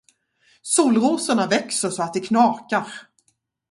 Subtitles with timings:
[0.63, 2.91] Solrosorna växer så att det knakar.